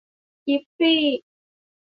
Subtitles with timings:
[0.45, 1.01] กิ๊บซี่